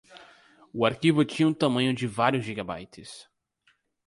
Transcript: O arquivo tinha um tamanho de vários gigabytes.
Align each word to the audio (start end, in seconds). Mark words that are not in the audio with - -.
O 0.73 0.83
arquivo 0.83 1.23
tinha 1.23 1.47
um 1.47 1.53
tamanho 1.53 1.93
de 1.93 2.07
vários 2.07 2.43
gigabytes. 2.43 3.29